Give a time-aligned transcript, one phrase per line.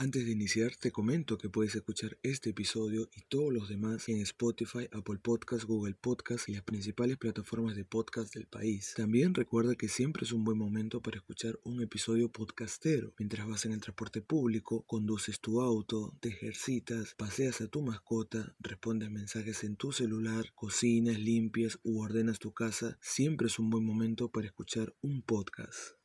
[0.00, 4.20] Antes de iniciar, te comento que puedes escuchar este episodio y todos los demás en
[4.20, 8.94] Spotify, Apple Podcasts, Google Podcasts y las principales plataformas de podcast del país.
[8.96, 13.66] También recuerda que siempre es un buen momento para escuchar un episodio podcastero mientras vas
[13.66, 19.64] en el transporte público, conduces tu auto, te ejercitas, paseas a tu mascota, respondes mensajes
[19.64, 22.96] en tu celular, cocinas, limpias u ordenas tu casa.
[23.00, 25.97] Siempre es un buen momento para escuchar un podcast.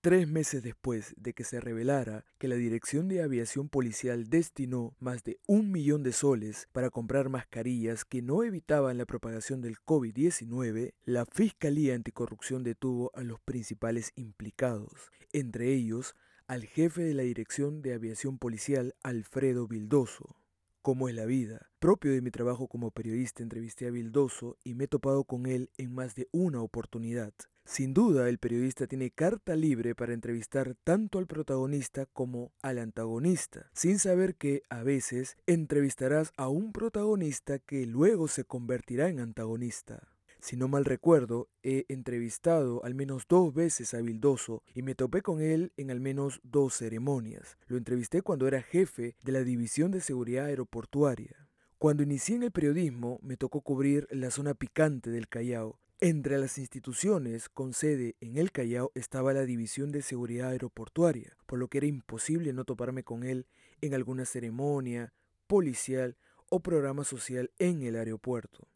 [0.00, 5.24] Tres meses después de que se revelara que la Dirección de Aviación Policial destinó más
[5.24, 10.94] de un millón de soles para comprar mascarillas que no evitaban la propagación del COVID-19,
[11.04, 16.14] la Fiscalía Anticorrupción detuvo a los principales implicados, entre ellos
[16.46, 20.36] al jefe de la Dirección de Aviación Policial, Alfredo Vildoso.
[20.80, 21.67] ¿Cómo es la vida?
[21.80, 25.70] Propio de mi trabajo como periodista entrevisté a Vildoso y me he topado con él
[25.78, 27.32] en más de una oportunidad.
[27.64, 33.70] Sin duda, el periodista tiene carta libre para entrevistar tanto al protagonista como al antagonista,
[33.74, 40.08] sin saber que, a veces, entrevistarás a un protagonista que luego se convertirá en antagonista.
[40.40, 45.22] Si no mal recuerdo, he entrevistado al menos dos veces a Vildoso y me topé
[45.22, 47.56] con él en al menos dos ceremonias.
[47.68, 51.47] Lo entrevisté cuando era jefe de la División de Seguridad Aeroportuaria.
[51.78, 56.58] Cuando inicié en el periodismo me tocó cubrir la zona picante del Callao entre las
[56.58, 61.78] instituciones con sede en el Callao estaba la División de Seguridad Aeroportuaria, por lo que
[61.78, 63.46] era imposible no toparme con él
[63.80, 65.12] en alguna ceremonia,
[65.46, 66.16] policial
[66.50, 68.68] o programa social en el aeropuerto.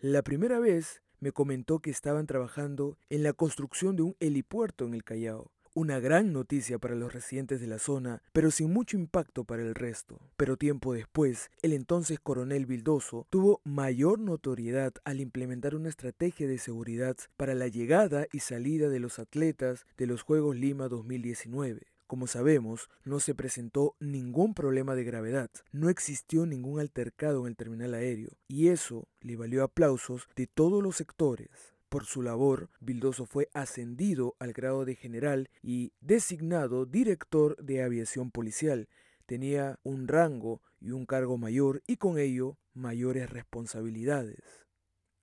[0.00, 4.94] La primera vez me comentó que estaban trabajando en la construcción de un helipuerto en
[4.94, 9.44] el Callao, una gran noticia para los residentes de la zona, pero sin mucho impacto
[9.44, 10.20] para el resto.
[10.36, 16.58] Pero tiempo después, el entonces coronel Vildoso tuvo mayor notoriedad al implementar una estrategia de
[16.58, 21.80] seguridad para la llegada y salida de los atletas de los Juegos Lima 2019.
[22.06, 27.56] Como sabemos, no se presentó ningún problema de gravedad, no existió ningún altercado en el
[27.56, 31.48] terminal aéreo, y eso le valió aplausos de todos los sectores.
[31.90, 38.30] Por su labor, Vildoso fue ascendido al grado de general y designado director de aviación
[38.30, 38.88] policial.
[39.26, 44.38] Tenía un rango y un cargo mayor y con ello mayores responsabilidades.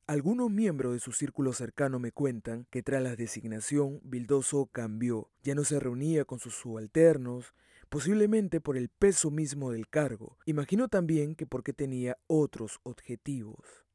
[0.08, 5.56] Algunos miembros de su círculo cercano me cuentan que tras la designación Vildoso cambió, ya
[5.56, 7.54] no se reunía con sus subalternos,
[7.88, 10.38] posiblemente por el peso mismo del cargo.
[10.46, 13.87] Imagino también que porque tenía otros objetivos.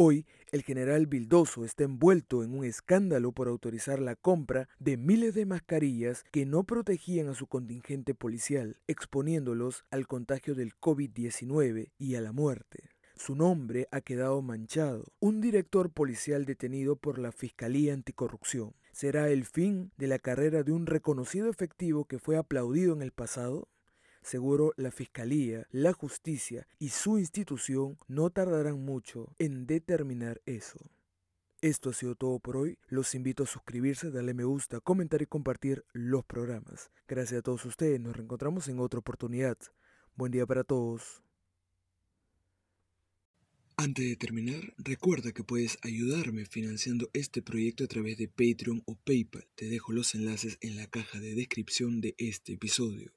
[0.00, 5.34] Hoy, el general Vildoso está envuelto en un escándalo por autorizar la compra de miles
[5.34, 12.14] de mascarillas que no protegían a su contingente policial, exponiéndolos al contagio del COVID-19 y
[12.14, 12.90] a la muerte.
[13.16, 15.04] Su nombre ha quedado manchado.
[15.18, 18.76] Un director policial detenido por la Fiscalía Anticorrupción.
[18.92, 23.10] ¿Será el fin de la carrera de un reconocido efectivo que fue aplaudido en el
[23.10, 23.68] pasado?
[24.28, 30.78] Seguro la Fiscalía, la Justicia y su institución no tardarán mucho en determinar eso.
[31.62, 32.76] Esto ha sido todo por hoy.
[32.88, 36.90] Los invito a suscribirse, darle me gusta, comentar y compartir los programas.
[37.08, 38.02] Gracias a todos ustedes.
[38.02, 39.56] Nos reencontramos en otra oportunidad.
[40.14, 41.22] Buen día para todos.
[43.78, 48.94] Antes de terminar, recuerda que puedes ayudarme financiando este proyecto a través de Patreon o
[48.94, 49.48] PayPal.
[49.54, 53.14] Te dejo los enlaces en la caja de descripción de este episodio.